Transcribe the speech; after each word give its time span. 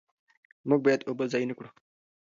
موږ 0.67 0.79
باید 0.85 1.01
اوبه 1.07 1.25
ضایع 1.31 1.47
نه 1.49 1.53
کړو. 1.57 1.69